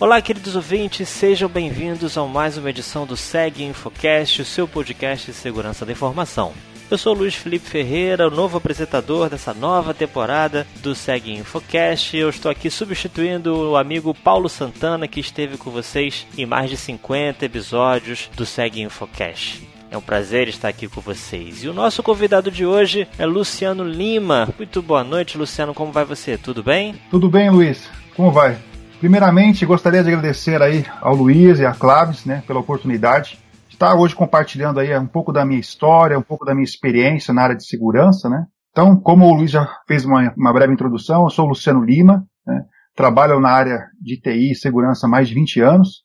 [0.00, 5.30] Olá, queridos ouvintes, sejam bem-vindos a mais uma edição do SEG Infocast, o seu podcast
[5.30, 6.52] de segurança da informação.
[6.90, 12.16] Eu sou Luiz Felipe Ferreira, o novo apresentador dessa nova temporada do SEG Infocast.
[12.16, 16.76] Eu estou aqui substituindo o amigo Paulo Santana, que esteve com vocês em mais de
[16.76, 19.62] 50 episódios do SEG Infocast.
[19.92, 21.62] É um prazer estar aqui com vocês.
[21.62, 24.52] E o nosso convidado de hoje é Luciano Lima.
[24.58, 25.72] Muito boa noite, Luciano.
[25.72, 26.36] Como vai você?
[26.36, 26.96] Tudo bem?
[27.10, 27.88] Tudo bem, Luiz.
[28.16, 28.58] Como vai?
[29.04, 33.94] Primeiramente, gostaria de agradecer aí ao Luiz e à Claves, né, pela oportunidade de estar
[33.94, 37.54] hoje compartilhando aí um pouco da minha história, um pouco da minha experiência na área
[37.54, 38.46] de segurança, né.
[38.70, 42.26] Então, como o Luiz já fez uma, uma breve introdução, eu sou o Luciano Lima,
[42.46, 42.64] né,
[42.96, 46.02] trabalho na área de TI e segurança há mais de 20 anos.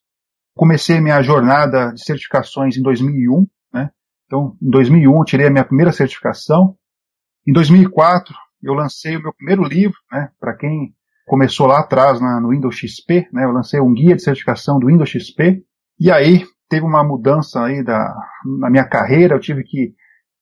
[0.54, 3.46] Comecei minha jornada de certificações em 2001,
[4.26, 6.76] então, em 2001 eu tirei a minha primeira certificação.
[7.48, 10.94] Em 2004 eu lancei o meu primeiro livro, né, para quem
[11.30, 14.88] começou lá atrás na, no Windows XP, né, eu lancei um guia de certificação do
[14.88, 15.62] Windows XP.
[16.00, 18.12] E aí teve uma mudança aí da,
[18.58, 19.94] na minha carreira, eu tive que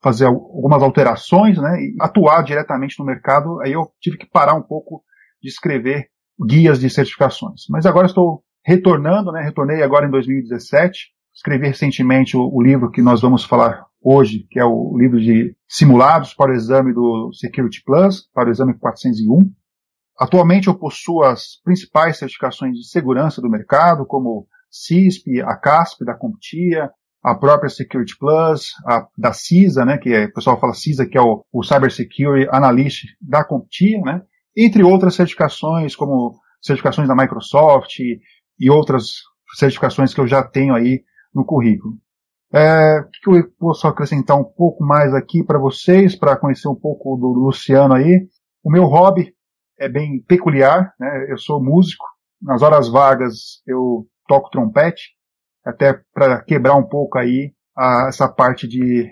[0.02, 4.62] fazer algumas alterações, né, e atuar diretamente no mercado, aí eu tive que parar um
[4.62, 5.02] pouco
[5.42, 6.08] de escrever
[6.42, 7.64] guias de certificações.
[7.68, 13.02] Mas agora estou retornando, né, retornei agora em 2017, escrevi recentemente o, o, livro que
[13.02, 17.82] nós vamos falar hoje, que é o livro de simulados para o exame do Security
[17.84, 19.52] Plus, para o exame 401.
[20.18, 26.14] Atualmente eu possuo as principais certificações de segurança do mercado, como CISP, a CASP da
[26.14, 26.90] CompTIA,
[27.22, 31.16] a própria Security Plus, a, da CISA, né, que é, o pessoal fala CISA, que
[31.16, 34.22] é o, o Cyber Security Analyst da CompTIA, né,
[34.56, 38.20] entre outras certificações, como certificações da Microsoft e,
[38.58, 39.22] e outras
[39.56, 41.02] certificações que eu já tenho aí
[41.32, 41.94] no currículo.
[42.52, 46.74] É, o que eu posso acrescentar um pouco mais aqui para vocês, para conhecer um
[46.74, 48.26] pouco do Luciano aí?
[48.64, 49.32] O meu hobby
[49.78, 51.26] é bem peculiar, né?
[51.28, 52.04] Eu sou músico.
[52.40, 55.16] Nas horas vagas eu toco trompete,
[55.64, 59.04] até para quebrar um pouco aí a, essa parte de,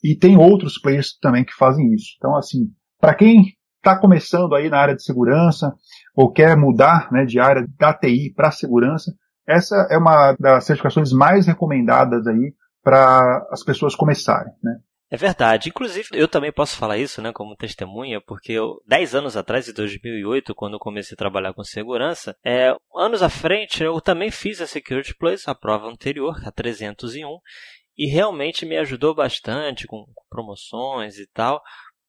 [0.04, 2.14] E tem outros players também que fazem isso.
[2.18, 2.70] Então, assim,
[3.00, 5.74] para quem está começando aí na área de segurança
[6.16, 9.14] ou quer mudar né, de área da TI para segurança,
[9.48, 12.54] essa é uma das certificações mais recomendadas aí
[12.84, 14.76] para as pessoas começarem, né?
[15.12, 15.70] É verdade.
[15.70, 19.74] Inclusive, eu também posso falar isso, né, como testemunha, porque eu, 10 anos atrás, em
[19.74, 24.62] 2008, quando eu comecei a trabalhar com segurança, é, anos à frente, eu também fiz
[24.62, 27.40] a Security Plus, a prova anterior, a 301,
[27.98, 31.60] e realmente me ajudou bastante com, com promoções e tal,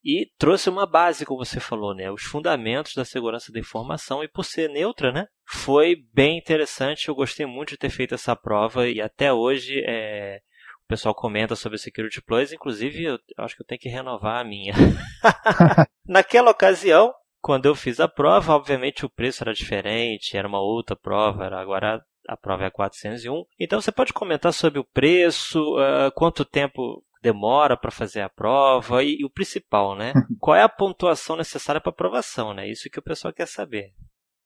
[0.05, 4.29] e trouxe uma base, como você falou, né, os fundamentos da segurança da informação, e
[4.29, 8.87] por ser neutra, né, foi bem interessante, eu gostei muito de ter feito essa prova,
[8.87, 10.41] e até hoje é,
[10.91, 14.45] pessoal comenta sobre o Security Plus, inclusive eu acho que eu tenho que renovar a
[14.45, 14.75] minha.
[16.05, 20.97] Naquela ocasião, quando eu fiz a prova, obviamente o preço era diferente, era uma outra
[20.97, 23.45] prova, era agora a prova é 401.
[23.59, 29.05] Então você pode comentar sobre o preço, uh, quanto tempo demora para fazer a prova
[29.05, 30.13] e, e, o principal, né?
[30.41, 32.69] Qual é a pontuação necessária para aprovação, né?
[32.69, 33.93] Isso que o pessoal quer saber.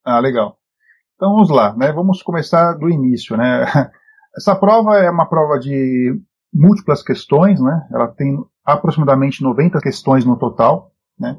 [0.05, 0.59] Ah, legal.
[1.15, 1.91] Então vamos lá, né?
[1.91, 3.65] Vamos começar do início, né?
[4.37, 6.21] Essa prova é uma prova de
[6.55, 7.87] múltiplas questões, né?
[7.93, 11.37] Ela tem aproximadamente 90 questões no total, né?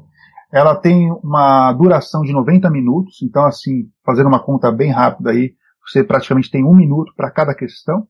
[0.52, 5.54] Ela tem uma duração de 90 minutos, então assim, fazendo uma conta bem rápida aí,
[5.84, 8.06] você praticamente tem um minuto para cada questão.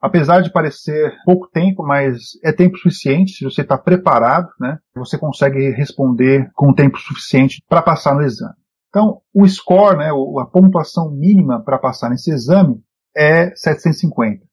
[0.00, 5.16] Apesar de parecer pouco tempo, mas é tempo suficiente, se você está preparado, né, você
[5.16, 8.54] consegue responder com tempo suficiente para passar no exame.
[8.90, 12.80] Então, o score, né, a pontuação mínima para passar nesse exame
[13.16, 14.44] é 750.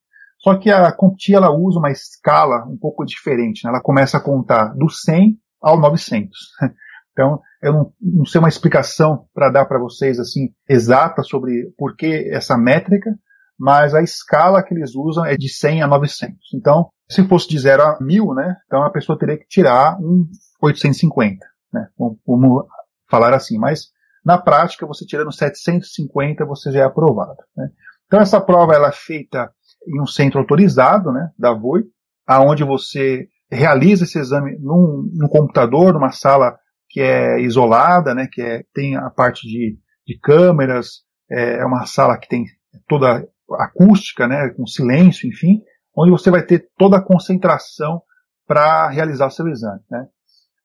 [0.42, 3.64] Só que a CompTIA ela usa uma escala um pouco diferente.
[3.64, 3.70] Né?
[3.70, 6.30] Ela começa a contar do 100 ao 900.
[7.12, 11.94] Então, eu não, não sei uma explicação para dar para vocês assim exata sobre por
[11.94, 13.14] que essa métrica,
[13.58, 16.38] mas a escala que eles usam é de 100 a 900.
[16.54, 20.26] Então, se fosse de 0 a 1000, né, então a pessoa teria que tirar um
[20.62, 21.86] 850, né,
[22.26, 22.64] vamos
[23.10, 23.58] falar assim.
[23.58, 23.90] Mas,
[24.24, 27.42] na prática, você tirando 750, você já é aprovado.
[27.54, 27.68] Né.
[28.06, 29.50] Então, essa prova ela é feita
[29.86, 31.84] em um centro autorizado, né, da VOI,
[32.26, 36.56] aonde você realiza esse exame num, num computador, numa sala
[36.88, 41.86] que é isolada, né, que é, tem a parte de, de câmeras, é, é uma
[41.86, 42.44] sala que tem
[42.88, 43.26] toda
[43.58, 45.62] acústica, né, com silêncio, enfim,
[45.96, 48.02] onde você vai ter toda a concentração
[48.46, 49.80] para realizar seu exame.
[49.90, 50.06] Né.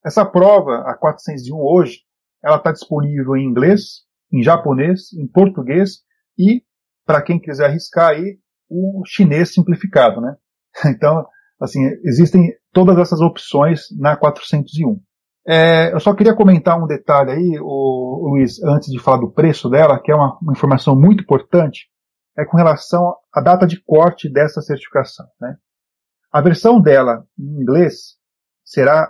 [0.06, 2.00] Essa prova, a 401 hoje,
[2.44, 6.02] ela está disponível em inglês, em japonês, em português
[6.38, 6.64] e,
[7.06, 8.38] para quem quiser arriscar aí,
[8.70, 10.36] o chinês simplificado, né.
[10.86, 11.26] Então,
[11.60, 15.00] assim, existem todas essas opções na 401.
[15.48, 19.70] É, eu só queria comentar um detalhe aí, o, Luiz, antes de falar do preço
[19.70, 21.88] dela, que é uma, uma, informação muito importante,
[22.38, 25.26] é com relação à data de corte dessa certificação.
[25.40, 25.56] Né?
[26.32, 28.18] A versão dela em inglês
[28.66, 29.10] será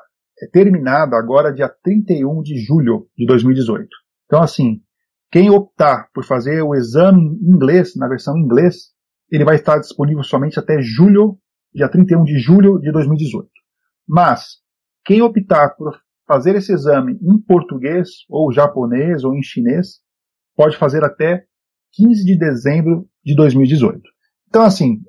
[0.54, 3.88] terminada agora dia 31 de julho de 2018.
[4.26, 4.82] Então, assim,
[5.32, 8.94] quem optar por fazer o exame em inglês, na versão em inglês,
[9.32, 11.38] ele vai estar disponível somente até julho,
[11.74, 13.50] dia 31 de julho de 2018.
[14.08, 14.58] Mas,
[15.06, 15.98] quem optar por
[16.28, 20.00] fazer esse exame em português, ou japonês, ou em chinês,
[20.56, 21.46] pode fazer até
[21.94, 24.02] 15 de dezembro de 2018.
[24.48, 25.02] Então, assim,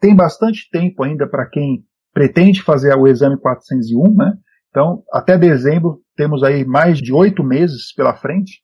[0.00, 4.38] tem bastante tempo ainda para quem pretende fazer o exame 401, né?
[4.70, 8.62] Então, até dezembro temos aí mais de oito meses pela frente.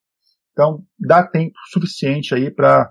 [0.52, 2.90] Então, dá tempo suficiente aí para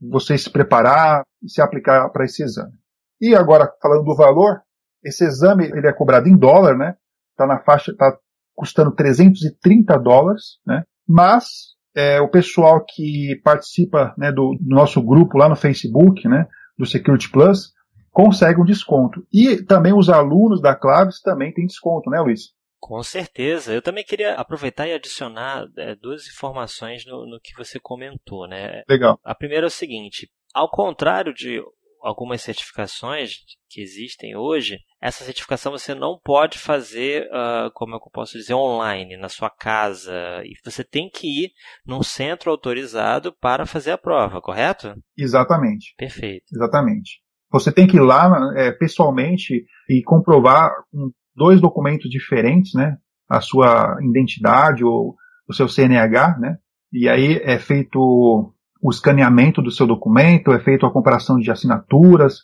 [0.00, 2.72] você se preparar e se aplicar para esse exame.
[3.20, 4.60] E agora, falando do valor,
[5.02, 6.96] esse exame ele é cobrado em dólar, né?
[7.32, 8.16] Está na faixa, está
[8.54, 10.82] custando 330 dólares, né?
[11.08, 16.46] Mas é, o pessoal que participa né, do, do, nosso grupo lá no Facebook, né,
[16.78, 17.72] do Security Plus,
[18.10, 19.26] consegue um desconto.
[19.32, 22.55] E também os alunos da Claves também têm desconto, né, Luiz?
[22.78, 23.72] Com certeza.
[23.72, 28.82] Eu também queria aproveitar e adicionar é, duas informações no, no que você comentou, né?
[28.88, 29.18] Legal.
[29.24, 31.60] A primeira é o seguinte: ao contrário de
[32.02, 33.38] algumas certificações
[33.68, 39.16] que existem hoje, essa certificação você não pode fazer, uh, como eu posso dizer, online,
[39.16, 40.12] na sua casa.
[40.44, 41.50] E você tem que ir
[41.84, 44.94] num centro autorizado para fazer a prova, correto?
[45.16, 45.94] Exatamente.
[45.96, 46.44] Perfeito.
[46.54, 47.20] Exatamente.
[47.50, 52.96] Você tem que ir lá é, pessoalmente e comprovar com dois documentos diferentes, né?
[53.28, 55.14] A sua identidade ou
[55.48, 56.56] o seu CNH, né?
[56.92, 62.38] E aí é feito o escaneamento do seu documento, é feita a comparação de assinaturas,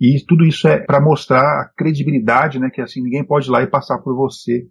[0.00, 3.62] e tudo isso é para mostrar a credibilidade, né, que assim ninguém pode ir lá
[3.62, 4.68] e passar por você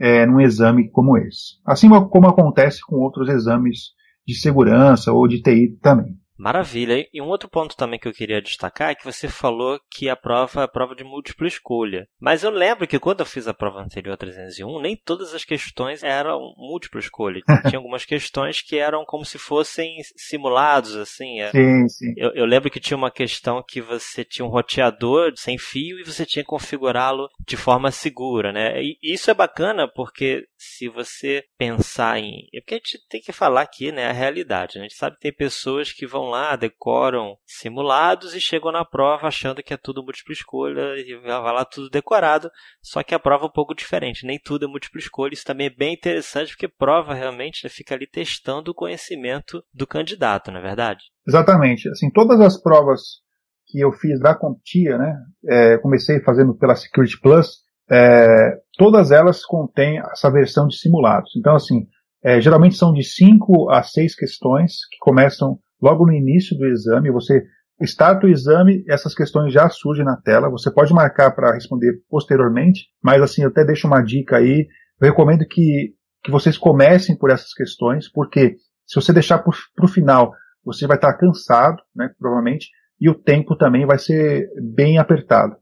[0.00, 1.60] é, num exame como esse.
[1.66, 3.90] Assim como acontece com outros exames
[4.26, 6.16] de segurança ou de TI também.
[6.42, 7.06] Maravilha.
[7.12, 10.16] E um outro ponto também que eu queria destacar é que você falou que a
[10.16, 12.08] prova é a prova de múltipla escolha.
[12.20, 16.02] Mas eu lembro que quando eu fiz a prova anterior 301, nem todas as questões
[16.02, 17.40] eram múltipla escolha.
[17.70, 21.40] Tinha algumas questões que eram como se fossem simulados, assim.
[21.40, 21.52] É.
[21.52, 22.12] Sim, sim.
[22.16, 26.04] Eu, eu lembro que tinha uma questão que você tinha um roteador sem fio e
[26.04, 28.82] você tinha que configurá-lo de forma segura, né?
[28.82, 32.46] E isso é bacana porque se você pensar em.
[32.54, 34.06] É porque a gente tem que falar aqui, né?
[34.06, 34.76] A realidade.
[34.76, 34.82] Né?
[34.84, 39.26] A gente sabe que tem pessoas que vão lá, decoram simulados e chegam na prova
[39.26, 42.50] achando que é tudo múltipla escolha e vai lá tudo decorado,
[42.80, 45.34] só que a prova é um pouco diferente, nem tudo é múltipla escolha.
[45.34, 49.86] Isso também é bem interessante porque prova realmente né, fica ali testando o conhecimento do
[49.86, 51.02] candidato, não é verdade?
[51.26, 51.88] Exatamente.
[51.88, 53.22] Assim, todas as provas
[53.66, 55.16] que eu fiz da CompTIA, né,
[55.48, 61.32] é, comecei fazendo pela Security Plus, é, todas elas contêm essa versão de simulados.
[61.36, 61.86] Então, assim,
[62.24, 67.10] É, geralmente são de cinco a seis questões que começam logo no início do exame.
[67.10, 67.42] Você
[67.80, 70.48] starta o exame, essas questões já surgem na tela.
[70.48, 74.68] Você pode marcar para responder posteriormente, mas assim, eu até deixo uma dica aí.
[75.00, 78.54] Eu recomendo que, que vocês comecem por essas questões, porque
[78.86, 80.32] se você deixar para o final,
[80.64, 82.68] você vai estar cansado, né, provavelmente,
[83.00, 85.56] e o tempo também vai ser bem apertado.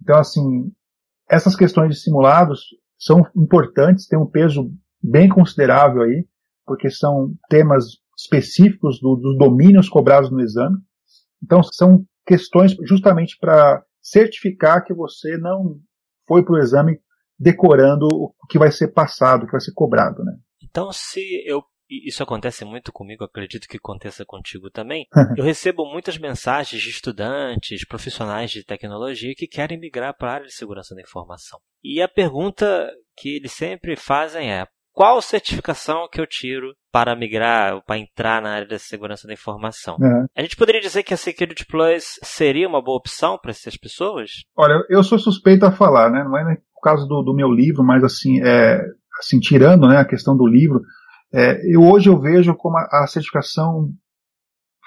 [0.00, 0.72] Então, assim,
[1.30, 2.64] essas questões de simulados
[2.98, 4.70] são importantes, têm um peso
[5.00, 6.26] bem considerável aí,
[6.66, 7.84] porque são temas
[8.18, 10.76] específicos do, dos domínios cobrados no exame.
[11.42, 15.78] Então, são questões justamente para certificar que você não
[16.26, 17.00] foi para o exame
[17.38, 20.36] decorando o que vai ser passado, o que vai ser cobrado, né?
[20.62, 25.06] Então, se eu isso acontece muito comigo, acredito que aconteça contigo também.
[25.36, 30.46] Eu recebo muitas mensagens de estudantes, profissionais de tecnologia que querem migrar para a área
[30.46, 31.58] de segurança da informação.
[31.82, 37.82] E a pergunta que eles sempre fazem é: qual certificação que eu tiro para migrar,
[37.84, 39.96] para entrar na área da segurança da informação?
[40.00, 40.26] Uhum.
[40.36, 44.30] A gente poderia dizer que a Security Plus seria uma boa opção para essas pessoas?
[44.56, 46.22] Olha, eu sou suspeito a falar, né?
[46.24, 48.80] Não é por causa do, do meu livro, mas assim, é,
[49.18, 50.80] assim tirando né, a questão do livro,
[51.32, 53.90] é, eu, hoje eu vejo como a, a certificação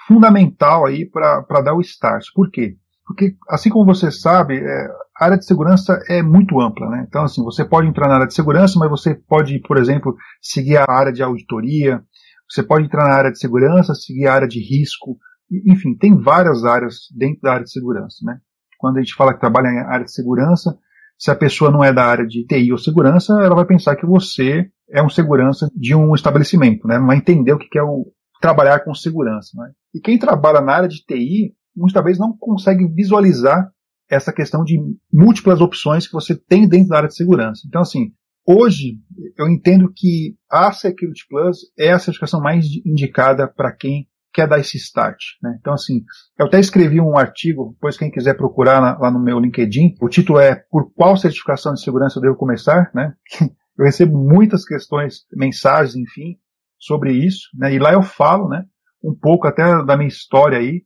[0.06, 2.26] fundamental aí para dar o start.
[2.34, 2.76] Por quê?
[3.06, 4.86] Porque, assim como você sabe, é,
[5.18, 7.04] a área de segurança é muito ampla, né?
[7.06, 10.78] Então, assim, você pode entrar na área de segurança, mas você pode, por exemplo, seguir
[10.78, 12.02] a área de auditoria,
[12.48, 15.18] você pode entrar na área de segurança, seguir a área de risco,
[15.66, 18.38] enfim, tem várias áreas dentro da área de segurança, né?
[18.78, 20.76] Quando a gente fala que trabalha em área de segurança,
[21.18, 24.06] se a pessoa não é da área de TI ou segurança, ela vai pensar que
[24.06, 26.98] você é um segurança de um estabelecimento, né?
[26.98, 28.06] Não vai entender o que é o
[28.40, 29.70] trabalhar com segurança, né?
[29.94, 33.70] E quem trabalha na área de TI, muitas vezes não consegue visualizar
[34.10, 34.78] essa questão de
[35.12, 37.62] múltiplas opções que você tem dentro da área de segurança.
[37.66, 38.12] Então, assim,
[38.46, 38.98] hoje
[39.38, 44.58] eu entendo que a Security Plus é a certificação mais indicada para quem quer dar
[44.58, 45.16] esse start.
[45.40, 45.56] Né?
[45.60, 46.02] Então, assim,
[46.38, 50.40] eu até escrevi um artigo, depois quem quiser procurar lá, no meu LinkedIn, o título
[50.40, 52.90] é Por qual certificação de segurança eu devo começar?
[52.92, 53.14] Né?
[53.76, 56.38] Eu recebo muitas questões, mensagens, enfim,
[56.78, 57.72] sobre isso, né?
[57.74, 58.64] E lá eu falo, né?
[59.02, 60.84] Um pouco até da minha história aí,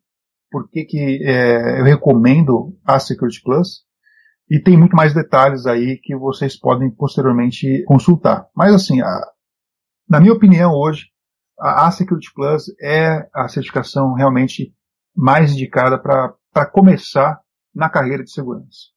[0.51, 3.87] por que que é, eu recomendo a Security Plus.
[4.51, 8.49] E tem muito mais detalhes aí que vocês podem posteriormente consultar.
[8.57, 9.21] Mas assim, a,
[10.09, 11.07] na minha opinião hoje,
[11.61, 14.75] a, a Security Plus é a certificação realmente
[15.15, 17.41] mais indicada para começar
[17.75, 18.89] na carreira de segurança.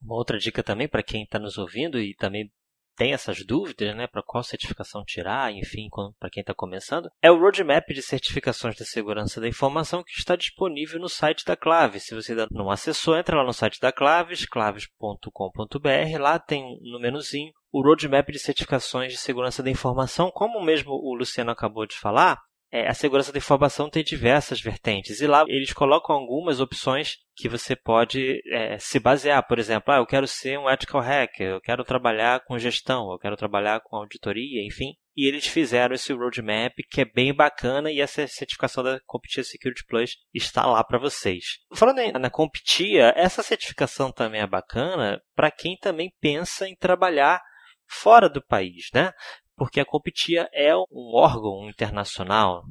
[0.00, 2.50] Uma outra dica também para quem está nos ouvindo e também
[2.96, 7.38] tem essas dúvidas, né, para qual certificação tirar, enfim, para quem está começando, é o
[7.38, 12.04] roadmap de certificações de segurança da informação que está disponível no site da Claves.
[12.04, 17.00] Se você ainda não acessou, entra lá no site da Claves, claves.com.br, lá tem no
[17.00, 21.96] menuzinho o roadmap de certificações de segurança da informação, como mesmo o Luciano acabou de
[21.96, 22.38] falar,
[22.72, 27.48] é, a segurança da informação tem diversas vertentes e lá eles colocam algumas opções que
[27.48, 29.44] você pode é, se basear.
[29.46, 33.18] Por exemplo, ah, eu quero ser um ethical hacker, eu quero trabalhar com gestão, eu
[33.18, 34.94] quero trabalhar com auditoria, enfim.
[35.16, 39.84] E eles fizeram esse roadmap que é bem bacana e essa certificação da CompTIA Security
[39.84, 41.44] Plus está lá para vocês.
[41.74, 47.40] Falando na CompTIA, essa certificação também é bacana para quem também pensa em trabalhar
[47.88, 49.12] fora do país, né?
[49.60, 52.62] Porque a COPTIA é um órgão internacional.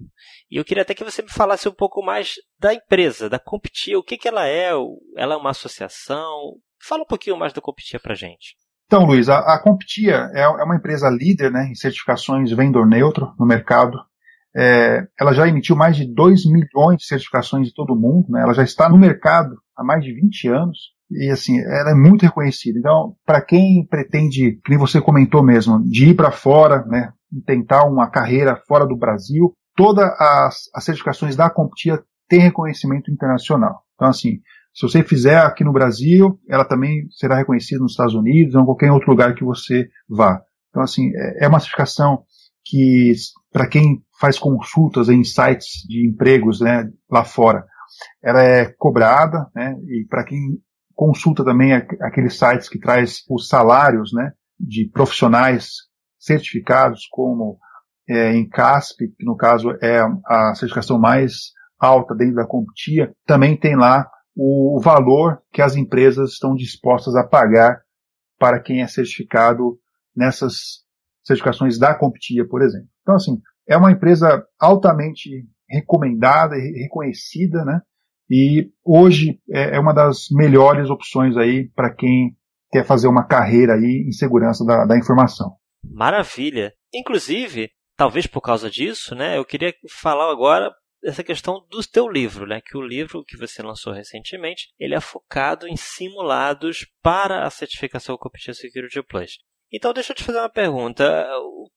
[0.50, 4.00] E eu queria até que você me falasse um pouco mais da empresa, da COPTIA,
[4.00, 4.72] o que, que ela é,
[5.16, 6.56] ela é uma associação.
[6.82, 8.56] Fala um pouquinho mais da COPTIA para gente.
[8.88, 13.36] Então, Luiz, a, a CompTIA é, é uma empresa líder né, em certificações vendor neutro
[13.38, 13.96] no mercado.
[14.58, 18.42] É, ela já emitiu mais de 2 milhões de certificações de todo o mundo, né,
[18.42, 20.78] ela já está no mercado há mais de 20 anos
[21.12, 22.78] e assim, ela é muito reconhecida.
[22.78, 27.12] Então, para quem pretende, que você comentou mesmo, de ir para fora, né,
[27.46, 33.82] tentar uma carreira fora do Brasil, todas as, as certificações da CompTIA têm reconhecimento internacional.
[33.96, 34.40] Então, assim,
[34.74, 38.66] se você fizer aqui no Brasil, ela também será reconhecida nos Estados Unidos ou em
[38.66, 40.42] qualquer outro lugar que você vá.
[40.70, 42.24] Então, assim, é, é uma certificação
[42.64, 43.14] que,
[43.52, 47.66] para quem faz consultas em sites de empregos né, lá fora,
[48.24, 50.60] ela é cobrada, né, e para quem
[51.00, 55.70] consulta também aqueles sites que traz os salários né, de profissionais
[56.20, 57.58] certificados, como
[58.06, 63.56] é, em CASP, que no caso é a certificação mais alta dentro da CompTIA, também
[63.56, 67.82] tem lá o valor que as empresas estão dispostas a pagar
[68.38, 69.80] para quem é certificado
[70.14, 70.84] nessas
[71.24, 72.90] certificações da CompTIA, por exemplo.
[73.04, 77.80] Então, assim, é uma empresa altamente recomendada e reconhecida, né?
[78.30, 82.36] E hoje é, é uma das melhores opções aí para quem
[82.72, 85.56] quer fazer uma carreira aí em segurança da, da informação.
[85.84, 86.74] Maravilha!
[86.94, 90.72] Inclusive, talvez por causa disso, né, eu queria falar agora
[91.04, 92.62] essa questão do teu livro, né?
[92.62, 98.18] Que o livro que você lançou recentemente, ele é focado em simulados para a certificação
[98.18, 99.40] Computer Security Plus.
[99.72, 101.26] Então deixa eu te fazer uma pergunta.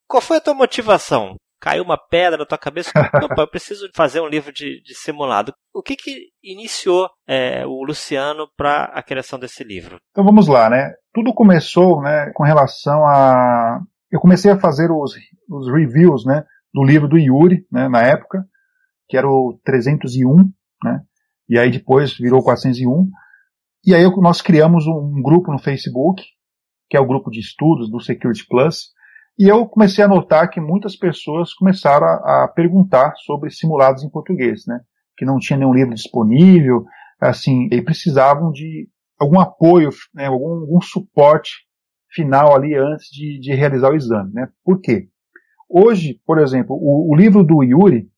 [0.07, 1.37] Qual foi a tua motivação?
[1.63, 2.91] Caiu uma pedra na tua cabeça?
[3.23, 5.55] Opa, eu preciso fazer um livro de, de simulado.
[5.73, 10.01] O que que iniciou é, o Luciano para a criação desse livro?
[10.11, 10.93] Então vamos lá, né?
[11.15, 15.15] Tudo começou, né, com relação a eu comecei a fazer os,
[15.49, 18.45] os reviews, né, do livro do Yuri, né, na época,
[19.09, 20.53] que era o 301,
[20.85, 21.01] né?
[21.49, 23.09] E aí depois virou 401.
[23.87, 26.25] E aí nós criamos um grupo no Facebook,
[26.91, 28.91] que é o grupo de estudos do Security Plus,
[29.39, 34.11] e eu comecei a notar que muitas pessoas começaram a, a perguntar sobre simulados em
[34.11, 34.81] português, né?
[35.17, 36.85] Que não tinha nenhum livro disponível,
[37.21, 41.67] assim, e precisavam de algum apoio, né, algum, algum suporte
[42.11, 44.49] final ali antes de, de, realizar o exame, né?
[44.65, 45.09] Por quê?
[45.69, 48.11] Hoje, por exemplo, o, o livro do Yuri,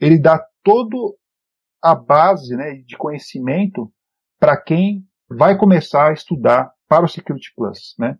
[0.00, 1.16] ele dá todo
[1.82, 3.92] a base né, de conhecimento
[4.40, 7.94] para quem vai começar a estudar para o Security Plus.
[7.98, 8.18] Né?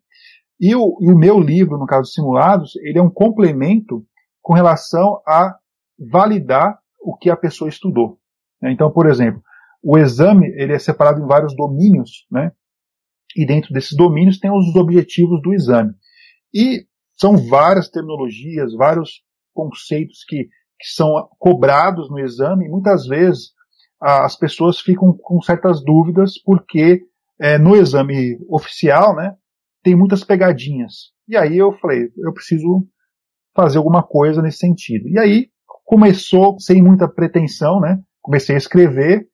[0.60, 4.04] E, o, e o meu livro, no caso de simulados, ele é um complemento
[4.42, 5.56] com relação a
[5.98, 8.18] validar o que a pessoa estudou.
[8.60, 8.72] Né?
[8.72, 9.42] Então, por exemplo,
[9.82, 12.52] o exame ele é separado em vários domínios, né?
[13.36, 15.92] e dentro desses domínios tem os objetivos do exame.
[16.54, 16.86] E
[17.18, 19.22] são várias terminologias, vários
[19.52, 20.48] conceitos que
[20.78, 23.52] que são cobrados no exame, muitas vezes
[24.00, 27.02] as pessoas ficam com certas dúvidas porque
[27.40, 29.34] é, no exame oficial, né,
[29.86, 31.12] tem muitas pegadinhas.
[31.28, 32.84] E aí eu falei, eu preciso
[33.54, 35.08] fazer alguma coisa nesse sentido.
[35.08, 35.46] E aí
[35.84, 39.28] começou sem muita pretensão, né, comecei a escrever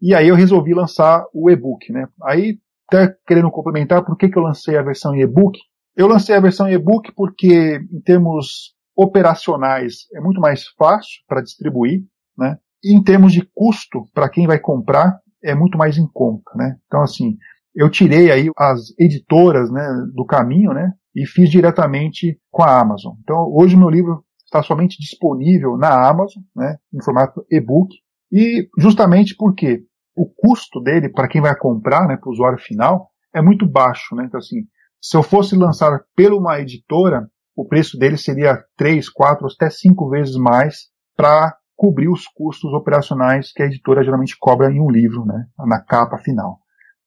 [0.00, 2.08] e aí eu resolvi lançar o e-book, né.
[2.22, 2.58] Aí
[2.88, 5.58] até querendo complementar, por que, que eu lancei a versão e-book?
[5.94, 12.02] Eu lancei a versão e-book porque, em termos operacionais é muito mais fácil para distribuir,
[12.36, 12.56] né?
[12.82, 16.78] E em termos de custo para quem vai comprar é muito mais em conta, né?
[16.86, 17.36] Então assim,
[17.74, 20.92] eu tirei aí as editoras, né, do caminho, né?
[21.14, 23.14] E fiz diretamente com a Amazon.
[23.22, 27.94] Então hoje meu livro está somente disponível na Amazon, né, em formato e-book
[28.30, 29.82] e justamente porque
[30.14, 34.14] o custo dele para quem vai comprar, né, para o usuário final, é muito baixo,
[34.14, 34.24] né?
[34.26, 34.66] Então assim,
[35.00, 40.08] se eu fosse lançar pela uma editora, o preço dele seria 3, 4, até 5
[40.10, 45.24] vezes mais para cobrir os custos operacionais que a editora geralmente cobra em um livro,
[45.24, 46.58] né, na capa final.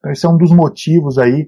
[0.05, 1.47] Então, esse é um dos motivos aí.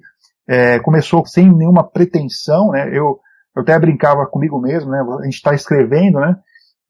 [0.50, 2.88] É, começou sem nenhuma pretensão, né?
[2.88, 3.20] Eu,
[3.56, 5.00] eu até brincava comigo mesmo, né?
[5.20, 6.36] A gente está escrevendo, né?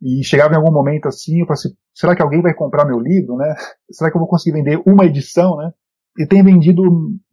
[0.02, 3.00] E chegava em algum momento assim, eu falei assim, será que alguém vai comprar meu
[3.00, 3.54] livro, né?
[3.92, 5.72] Será que eu vou conseguir vender uma edição, né?
[6.18, 6.84] E tem vendido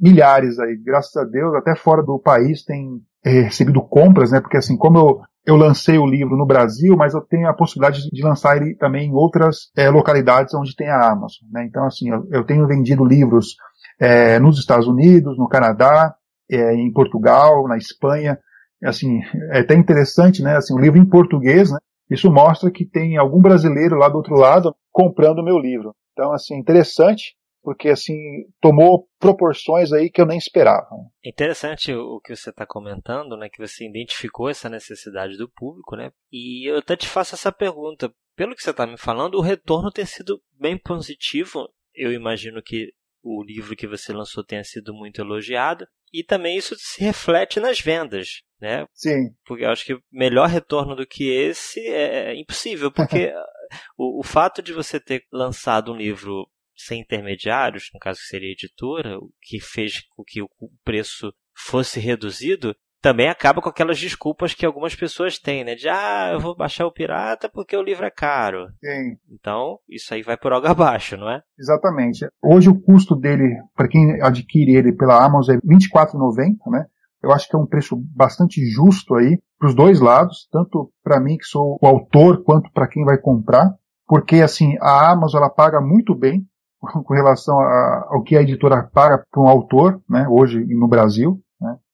[0.00, 4.40] milhares aí, graças a Deus, até fora do país tem é, recebido compras, né?
[4.40, 8.00] Porque assim, como eu, eu lancei o livro no Brasil, mas eu tenho a possibilidade
[8.10, 11.66] de lançar ele também em outras é, localidades onde tem a Amazon, né?
[11.66, 13.54] Então assim, eu, eu tenho vendido livros
[14.00, 16.14] é, nos Estados Unidos, no Canadá,
[16.50, 18.38] é, em Portugal, na Espanha.
[18.84, 19.20] Assim,
[19.52, 20.56] é até interessante, né?
[20.56, 21.78] Assim, o livro em português, né?
[22.10, 25.94] Isso mostra que tem algum brasileiro lá do outro lado comprando o meu livro.
[26.12, 28.14] Então, assim, interessante porque assim
[28.60, 30.86] tomou proporções aí que eu nem esperava.
[31.24, 33.48] É interessante o que você está comentando, né?
[33.48, 36.12] Que você identificou essa necessidade do público, né?
[36.30, 38.12] E eu até te faço essa pergunta.
[38.36, 41.66] Pelo que você está me falando, o retorno tem sido bem positivo.
[41.94, 42.92] Eu imagino que
[43.24, 47.80] o livro que você lançou tenha sido muito elogiado e também isso se reflete nas
[47.80, 48.86] vendas, né?
[48.92, 49.34] Sim.
[49.44, 53.32] Porque eu acho que melhor retorno do que esse é impossível, porque
[53.96, 58.48] o, o fato de você ter lançado um livro sem intermediários, no caso que seria
[58.48, 60.48] a editora, o que fez com que o
[60.84, 65.74] preço fosse reduzido, também acaba com aquelas desculpas que algumas pessoas têm, né?
[65.74, 68.68] De, ah, eu vou baixar o pirata porque o livro é caro.
[68.82, 69.18] Sim.
[69.30, 71.42] Então, isso aí vai por algo abaixo, não é?
[71.58, 72.26] Exatamente.
[72.42, 76.86] Hoje o custo dele, para quem adquire ele pela Amazon, é R$ 24,90, né?
[77.22, 81.20] Eu acho que é um preço bastante justo aí para os dois lados, tanto para
[81.20, 83.70] mim que sou o autor, quanto para quem vai comprar,
[84.06, 86.42] porque assim a Amazon ela paga muito bem
[87.04, 91.43] com relação a, ao que a editora paga para um autor, né, hoje no Brasil,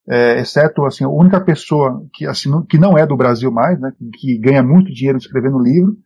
[0.09, 3.93] é, exceto assim, a única pessoa que, assim, que não é do Brasil mais, né,
[4.19, 5.97] que ganha muito dinheiro escrevendo livro,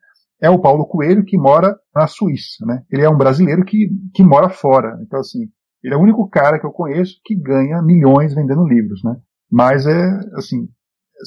[0.40, 2.66] é o Paulo Coelho, que mora na Suíça.
[2.66, 2.83] Né?
[2.90, 4.98] Ele é um brasileiro que, que mora fora.
[5.02, 5.48] Então, assim,
[5.83, 9.02] ele é o único cara que eu conheço que ganha milhões vendendo livros.
[9.02, 9.16] Né?
[9.50, 10.68] Mas, é assim,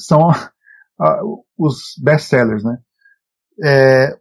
[0.06, 1.20] são a,
[1.58, 2.62] os best-sellers.
[2.62, 2.78] Né?
[3.64, 4.16] É,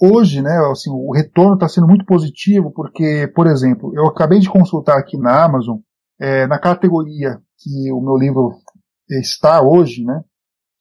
[0.00, 4.50] hoje, né, assim, o retorno está sendo muito positivo porque, por exemplo, eu acabei de
[4.50, 5.78] consultar aqui na Amazon,
[6.20, 8.52] é, na categoria que o meu livro
[9.10, 10.22] está hoje, né,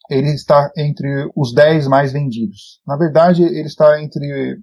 [0.09, 2.81] ele está entre os 10 mais vendidos.
[2.85, 4.57] Na verdade, ele está entre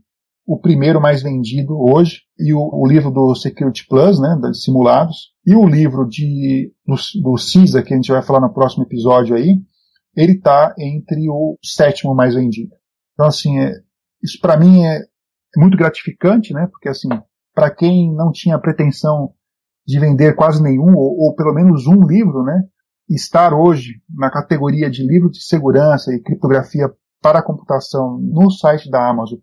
[0.47, 5.33] o primeiro mais vendido hoje, e o, o livro do Security Plus, né, de simulados,
[5.47, 9.35] e o livro de, do, do CISA, que a gente vai falar no próximo episódio
[9.35, 9.59] aí,
[10.17, 12.73] ele está entre o sétimo mais vendido.
[13.15, 13.73] Então, assim, é,
[14.23, 15.05] isso para mim é, é,
[15.57, 17.09] muito gratificante, né, porque, assim,
[17.55, 19.33] para quem não tinha pretensão
[19.87, 22.63] de vender quase nenhum, ou, ou pelo menos um livro, né,
[23.09, 28.91] estar hoje na categoria de livro de segurança e criptografia para a computação no site
[28.91, 29.39] da Amazon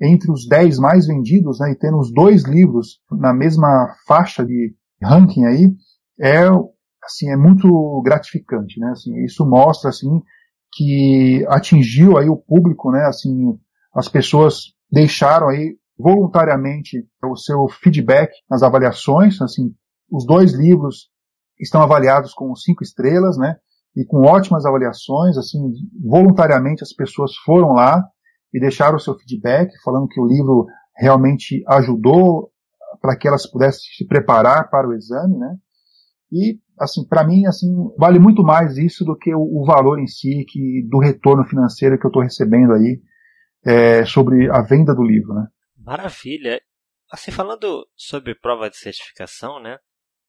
[0.00, 4.74] entre os 10 mais vendidos, né, e tendo os dois livros na mesma faixa de
[5.02, 5.74] ranking aí,
[6.18, 6.48] é,
[7.04, 10.20] assim, é muito gratificante, né, assim, isso mostra, assim,
[10.72, 13.58] que atingiu aí o público, né, assim,
[13.94, 19.74] as pessoas deixaram aí voluntariamente o seu feedback nas avaliações, assim,
[20.10, 21.08] os dois livros
[21.58, 23.56] estão avaliados com cinco estrelas, né,
[23.96, 25.58] e com ótimas avaliações, assim,
[26.02, 28.02] voluntariamente as pessoas foram lá
[28.52, 32.50] e deixaram o seu feedback, falando que o livro realmente ajudou
[33.00, 35.56] para que elas pudessem se preparar para o exame, né?
[36.32, 40.44] E, assim, para mim, assim, vale muito mais isso do que o, valor em si,
[40.48, 43.00] que do retorno financeiro que eu estou recebendo aí
[43.64, 45.46] é, sobre a venda do livro, né?
[45.90, 46.62] Maravilha.
[47.10, 49.76] Assim, falando sobre prova de certificação, né?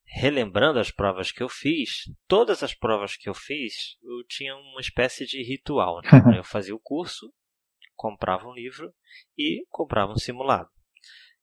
[0.04, 4.82] Relembrando as provas que eu fiz, todas as provas que eu fiz, eu tinha uma
[4.82, 6.02] espécie de ritual.
[6.02, 6.10] Né?
[6.40, 7.32] Eu fazia o curso,
[7.96, 8.92] comprava um livro
[9.38, 10.68] e comprava um simulado.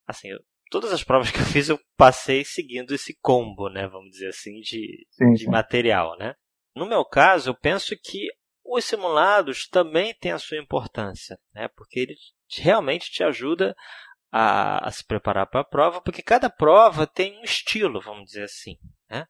[0.05, 4.11] Assim, eu, todas as provas que eu fiz eu passei seguindo esse combo, né, vamos
[4.11, 5.51] dizer assim, de, sim, de sim.
[5.51, 6.35] material, né.
[6.75, 8.29] No meu caso, eu penso que
[8.65, 12.19] os simulados também têm a sua importância, né, porque eles
[12.57, 13.77] realmente te ajuda
[14.31, 18.45] a, a se preparar para a prova, porque cada prova tem um estilo, vamos dizer
[18.45, 18.77] assim,
[19.11, 19.27] né.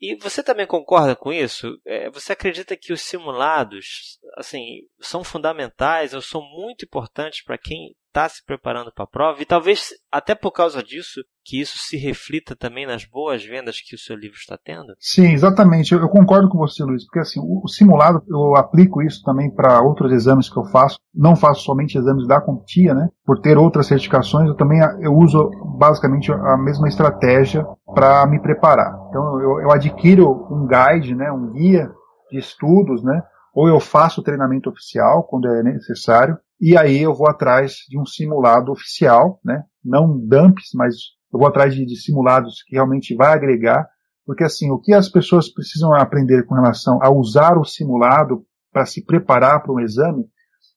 [0.00, 1.78] E você também concorda com isso?
[1.86, 7.94] É, você acredita que os simulados, assim, são fundamentais ou são muito importantes para quem
[8.16, 9.42] está se preparando para a prova?
[9.42, 13.94] E talvez até por causa disso que isso se reflita também nas boas vendas que
[13.94, 14.94] o seu livro está tendo?
[14.98, 15.92] Sim, exatamente.
[15.92, 19.50] Eu, eu concordo com você, Luiz, porque assim, o, o simulado, eu aplico isso também
[19.50, 20.98] para outros exames que eu faço.
[21.14, 23.08] Não faço somente exames da CompTIA, né?
[23.24, 27.64] Por ter outras certificações, eu também eu uso basicamente a mesma estratégia
[27.96, 28.94] para me preparar.
[29.08, 31.90] Então, eu, eu adquiro um guide, né, um guia
[32.30, 33.22] de estudos, né?
[33.54, 38.04] Ou eu faço treinamento oficial quando é necessário, e aí eu vou atrás de um
[38.04, 39.64] simulado oficial, né?
[39.82, 40.94] Não dumps, mas
[41.32, 43.88] eu vou atrás de, de simulados que realmente vai agregar,
[44.26, 48.84] porque assim, o que as pessoas precisam aprender com relação a usar o simulado para
[48.84, 50.26] se preparar para um exame,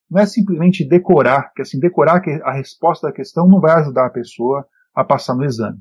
[0.10, 4.10] não é simplesmente decorar, porque assim, decorar a resposta da questão não vai ajudar a
[4.10, 5.79] pessoa a passar no exame.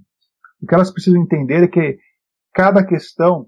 [0.60, 1.98] O que elas precisam entender é que
[2.52, 3.46] cada questão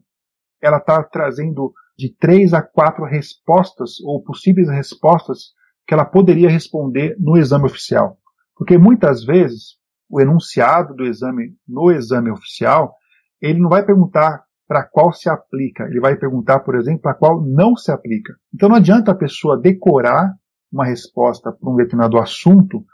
[0.62, 5.52] ela está trazendo de três a quatro respostas ou possíveis respostas
[5.86, 8.18] que ela poderia responder no exame oficial.
[8.56, 12.94] Porque muitas vezes o enunciado do exame no exame oficial,
[13.40, 17.42] ele não vai perguntar para qual se aplica, ele vai perguntar, por exemplo, para qual
[17.42, 18.34] não se aplica.
[18.54, 20.32] Então não adianta a pessoa decorar
[20.72, 22.84] uma resposta para um determinado assunto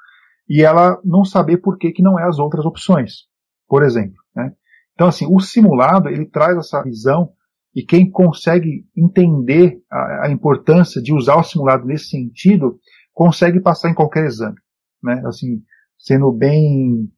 [0.48, 3.26] e ela não saber por que, que não é as outras opções,
[3.68, 4.16] por exemplo.
[4.34, 4.52] Né?
[4.94, 7.32] Então, assim, o simulado ele traz essa visão
[7.74, 12.78] e quem consegue entender a, a, importância de usar o simulado nesse sentido
[13.12, 14.56] consegue passar em qualquer exame,
[15.02, 15.22] né?
[15.26, 15.62] Assim,
[15.98, 17.12] sendo bem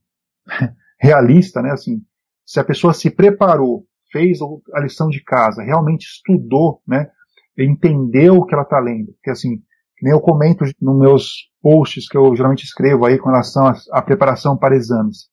[1.00, 1.70] realista, né?
[1.70, 2.02] Assim,
[2.44, 4.38] se a pessoa se preparou, fez
[4.74, 7.08] a lição de casa, realmente estudou, né?
[7.56, 9.62] Entendeu o que ela está lendo, porque assim,
[10.02, 14.56] nem eu comento nos meus posts que eu geralmente escrevo aí com relação à preparação
[14.56, 15.28] para exames.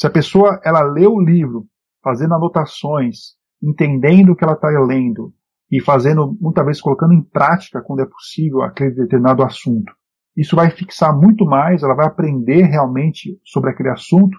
[0.00, 1.66] Se a pessoa ela lê o livro,
[2.02, 5.34] fazendo anotações, entendendo o que ela está lendo
[5.70, 9.92] e fazendo, muitas vezes, colocando em prática quando é possível aquele determinado assunto,
[10.34, 14.38] isso vai fixar muito mais, ela vai aprender realmente sobre aquele assunto,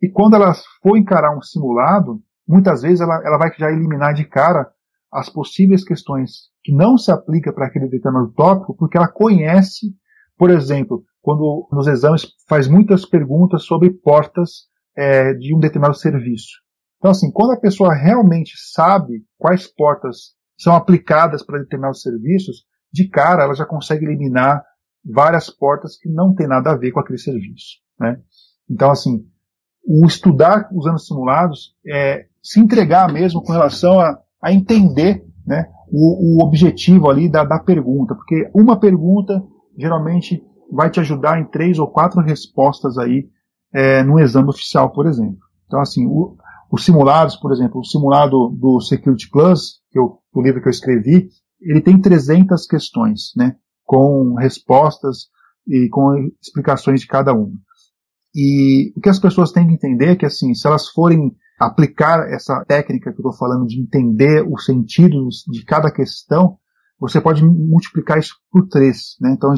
[0.00, 4.24] e quando ela for encarar um simulado, muitas vezes ela, ela vai já eliminar de
[4.24, 4.66] cara
[5.12, 9.94] as possíveis questões que não se aplica para aquele determinado tópico, porque ela conhece,
[10.38, 16.60] por exemplo, quando nos exames faz muitas perguntas sobre portas é, de um determinado serviço.
[16.98, 23.08] Então, assim, quando a pessoa realmente sabe quais portas são aplicadas para determinados serviços, de
[23.08, 24.62] cara ela já consegue eliminar
[25.04, 27.78] várias portas que não tem nada a ver com aquele serviço.
[27.98, 28.20] Né?
[28.70, 29.26] Então, assim,
[29.84, 36.38] o estudar usando simulados é se entregar mesmo com relação a, a entender né, o,
[36.38, 39.42] o objetivo ali da, da pergunta, porque uma pergunta
[39.76, 43.28] geralmente vai te ajudar em três ou quatro respostas aí
[43.72, 45.38] é, no exame oficial, por exemplo.
[45.66, 46.36] Então, assim, o,
[46.70, 50.72] os simulados, por exemplo, o simulado do Security Plus, que eu, o livro que eu
[50.72, 51.28] escrevi,
[51.60, 55.28] ele tem 300 questões, né, com respostas
[55.66, 57.52] e com explicações de cada uma.
[58.34, 62.26] E o que as pessoas têm que entender é que, assim, se elas forem aplicar
[62.32, 66.58] essa técnica que eu estou falando de entender o sentido de cada questão,
[66.98, 69.16] você pode multiplicar isso por três.
[69.20, 69.32] Né?
[69.32, 69.52] Então,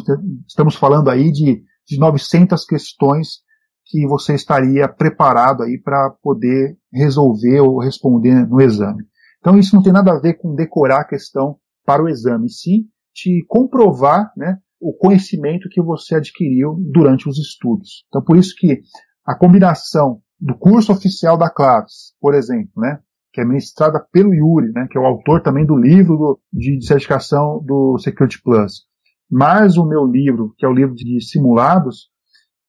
[0.46, 3.43] estamos falando aí de, de 900 questões
[3.86, 9.04] que você estaria preparado aí para poder resolver ou responder no exame.
[9.38, 12.86] Então, isso não tem nada a ver com decorar a questão para o exame, sim
[13.14, 18.04] te comprovar né, o conhecimento que você adquiriu durante os estudos.
[18.08, 18.80] Então, por isso que
[19.24, 22.98] a combinação do curso oficial da Claves, por exemplo, né,
[23.32, 26.78] que é ministrada pelo Yuri, né, que é o autor também do livro do, de,
[26.78, 28.82] de certificação do Security Plus,
[29.30, 32.10] mais o meu livro, que é o livro de simulados,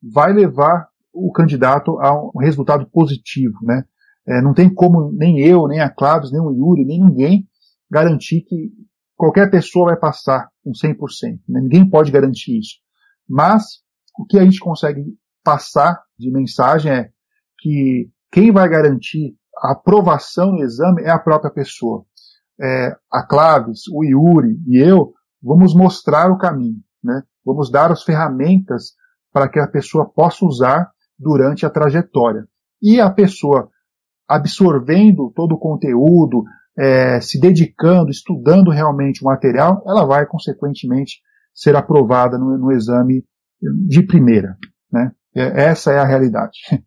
[0.02, 3.84] vai levar o candidato a um resultado positivo, né?
[4.28, 7.48] É, não tem como nem eu, nem a Claves, nem o Yuri, nem ninguém
[7.90, 8.72] garantir que
[9.16, 10.98] qualquer pessoa vai passar com 100%.
[11.48, 11.62] Né?
[11.62, 12.80] Ninguém pode garantir isso.
[13.30, 13.82] Mas
[14.18, 15.04] o que a gente consegue
[15.44, 17.10] passar de mensagem é
[17.60, 22.04] que quem vai garantir a aprovação no exame é a própria pessoa.
[22.60, 27.22] É, a Claves, o Yuri e eu vamos mostrar o caminho, né?
[27.46, 28.94] Vamos dar as ferramentas
[29.32, 32.48] para que a pessoa possa usar durante a trajetória.
[32.82, 33.70] E a pessoa
[34.28, 36.44] absorvendo todo o conteúdo,
[36.78, 41.22] é, se dedicando, estudando realmente o material, ela vai, consequentemente,
[41.54, 43.24] ser aprovada no, no exame
[43.88, 44.58] de primeira.
[44.92, 45.12] Né?
[45.36, 46.60] É, essa é a realidade.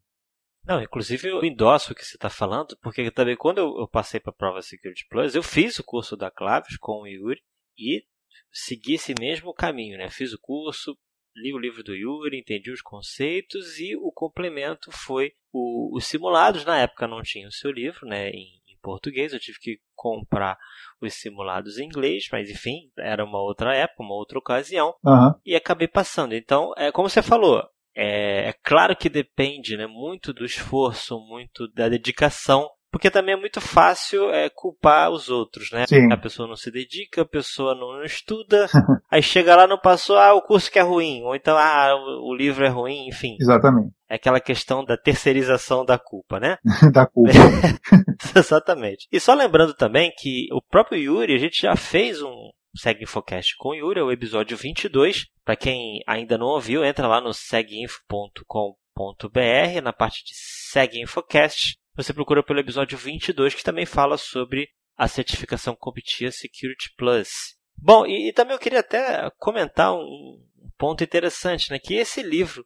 [0.66, 4.20] Não, inclusive eu endosso o que você está falando, porque também quando eu, eu passei
[4.20, 7.40] para a prova Security Plus, eu fiz o curso da Claves com o Yuri
[7.78, 8.04] e
[8.52, 10.10] segui esse mesmo caminho, né?
[10.10, 10.94] Fiz o curso,
[11.40, 16.64] li o livro do Yuri, entendi os conceitos e o complemento foi o, os simulados.
[16.64, 18.30] Na época não tinha o seu livro, né?
[18.30, 20.56] Em, português, eu tive que comprar
[21.00, 25.34] os simulados em inglês, mas enfim, era uma outra época, uma outra ocasião, uhum.
[25.44, 26.34] e acabei passando.
[26.34, 27.62] Então, é como você falou,
[27.94, 33.38] é, é claro que depende né, muito do esforço, muito da dedicação porque também é
[33.38, 35.86] muito fácil é, culpar os outros, né?
[35.86, 36.12] Sim.
[36.12, 38.66] A pessoa não se dedica, a pessoa não estuda,
[39.10, 42.30] aí chega lá não passou, ah, o curso que é ruim, ou então, ah, o,
[42.30, 43.36] o livro é ruim, enfim.
[43.40, 43.92] Exatamente.
[44.08, 46.56] É aquela questão da terceirização da culpa, né?
[46.92, 47.32] da culpa.
[48.34, 49.06] Exatamente.
[49.12, 53.54] E só lembrando também que o próprio Yuri, a gente já fez um Seg Infocast
[53.58, 55.26] com o Yuri, é o episódio 22.
[55.44, 62.14] Para quem ainda não ouviu, entra lá no seginfo.com.br, na parte de Seg Infocast você
[62.14, 67.56] procura pelo episódio 22, que também fala sobre a certificação CompTIA Security Plus.
[67.76, 70.40] Bom, e, e, também eu queria até comentar um
[70.78, 72.64] ponto interessante, né, que esse livro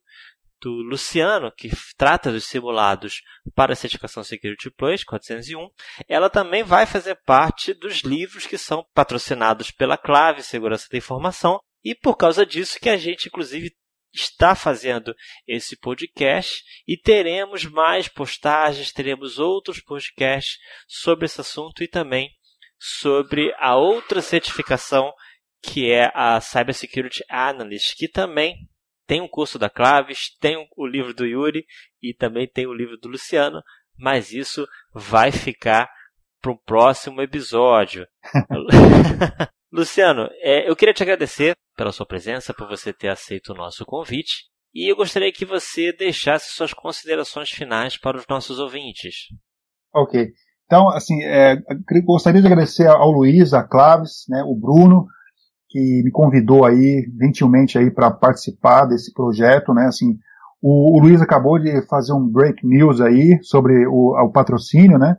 [0.60, 3.22] do Luciano, que trata dos simulados
[3.54, 5.66] para a certificação Security Plus 401,
[6.06, 11.58] ela também vai fazer parte dos livros que são patrocinados pela Clave Segurança da Informação,
[11.82, 13.74] e por causa disso que a gente, inclusive,
[14.12, 15.14] está fazendo
[15.46, 22.30] esse podcast e teremos mais postagens, teremos outros podcasts sobre esse assunto e também
[22.78, 25.12] sobre a outra certificação
[25.62, 28.56] que é a Cybersecurity Analyst, que também
[29.06, 31.64] tem um curso da Claves, tem o livro do Yuri
[32.02, 33.62] e também tem o livro do Luciano,
[33.96, 35.88] mas isso vai ficar
[36.40, 38.06] para o próximo episódio.
[39.72, 43.86] Luciano, é, eu queria te agradecer pela sua presença, por você ter aceito o nosso
[43.86, 44.44] convite.
[44.74, 49.28] E eu gostaria que você deixasse suas considerações finais para os nossos ouvintes.
[49.94, 50.28] Ok.
[50.66, 51.56] Então, assim, é,
[52.04, 55.06] gostaria de agradecer ao Luiz, a Claves, né, o Bruno,
[55.68, 60.18] que me convidou aí, gentilmente aí, para participar desse projeto, né, assim,
[60.62, 65.16] o, o, Luiz acabou de fazer um break news aí sobre o, o patrocínio, né,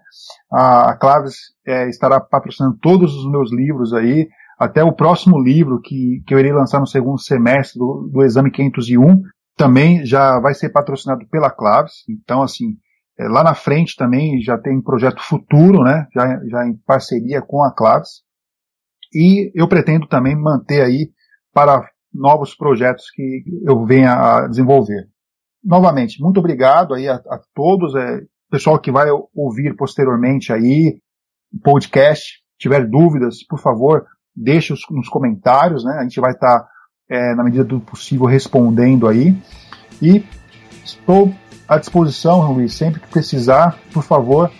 [0.51, 1.35] a, a Claves
[1.67, 4.27] é, estará patrocinando todos os meus livros aí,
[4.63, 8.51] até o próximo livro que, que eu irei lançar no segundo semestre do, do exame
[8.51, 9.21] 501
[9.55, 12.03] também já vai ser patrocinado pela Claves.
[12.09, 12.77] Então, assim,
[13.19, 16.07] é, lá na frente também já tem um projeto futuro, né?
[16.13, 18.23] Já, já em parceria com a Claves.
[19.13, 21.11] E eu pretendo também manter aí
[21.53, 25.07] para novos projetos que eu venha a desenvolver.
[25.63, 30.99] Novamente, muito obrigado aí a, a todos, é, pessoal que vai ouvir posteriormente aí
[31.51, 35.97] o podcast, tiver dúvidas, por favor, deixe nos comentários, né?
[35.99, 36.67] A gente vai estar, tá,
[37.09, 39.35] é, na medida do possível, respondendo aí.
[40.01, 40.23] E
[40.83, 41.33] estou
[41.67, 44.51] à disposição, Luiz, sempre que precisar, por favor,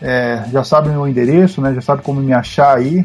[0.00, 1.74] é, já sabe o meu endereço, né?
[1.74, 3.04] Já sabe como me achar aí.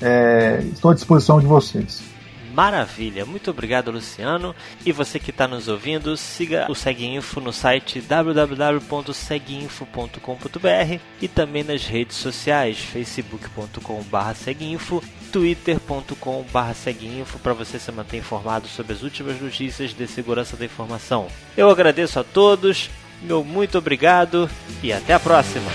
[0.00, 2.11] É, estou à disposição de vocês.
[2.52, 3.24] Maravilha.
[3.24, 4.54] Muito obrigado, Luciano.
[4.84, 11.84] E você que está nos ouvindo, siga o SegInfo no site www.seguinfo.com.br e também nas
[11.86, 20.54] redes sociais, facebook.com/seguinfo, twitter.com/seguinfo para você se manter informado sobre as últimas notícias de segurança
[20.56, 21.26] da informação.
[21.56, 22.90] Eu agradeço a todos.
[23.22, 24.50] Meu muito obrigado
[24.82, 25.70] e até a próxima.